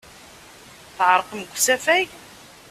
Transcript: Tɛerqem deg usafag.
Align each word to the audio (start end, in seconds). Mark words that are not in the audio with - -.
Tɛerqem 0.95 1.39
deg 1.41 1.51
usafag. 1.57 2.07